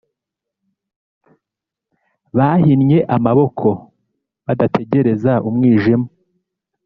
[2.37, 3.67] Bahinnye amaboko
[4.45, 6.07] badategereza umwijima